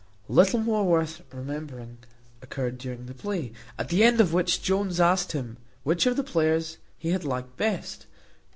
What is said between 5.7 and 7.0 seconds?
"Which of the players